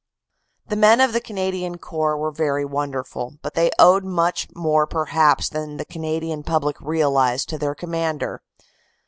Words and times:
The 0.65 0.75
men 0.75 0.99
of 0.99 1.13
the 1.13 1.21
Canadian 1.21 1.77
Corps 1.77 2.17
were 2.17 2.31
very 2.31 2.65
wonderful, 2.65 3.35
but 3.43 3.53
they 3.53 3.69
owed 3.77 4.03
much 4.03 4.47
more 4.55 4.87
perhaps 4.87 5.47
than 5.47 5.77
the 5.77 5.85
Canadian 5.85 6.41
public 6.41 6.81
realize 6.81 7.45
to 7.45 7.59
their 7.59 7.75
Commander. 7.75 8.41